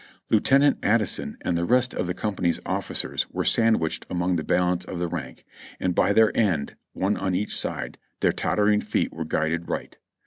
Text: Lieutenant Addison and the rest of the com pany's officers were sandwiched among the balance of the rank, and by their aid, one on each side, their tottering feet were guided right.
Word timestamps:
Lieutenant 0.31 0.79
Addison 0.81 1.37
and 1.41 1.55
the 1.55 1.63
rest 1.63 1.93
of 1.93 2.07
the 2.07 2.15
com 2.15 2.35
pany's 2.35 2.59
officers 2.65 3.29
were 3.29 3.45
sandwiched 3.45 4.07
among 4.09 4.35
the 4.35 4.43
balance 4.43 4.83
of 4.83 4.97
the 4.97 5.07
rank, 5.07 5.45
and 5.79 5.93
by 5.93 6.11
their 6.11 6.31
aid, 6.33 6.75
one 6.93 7.15
on 7.17 7.35
each 7.35 7.55
side, 7.55 7.99
their 8.21 8.31
tottering 8.31 8.81
feet 8.81 9.13
were 9.13 9.25
guided 9.25 9.69
right. 9.69 9.99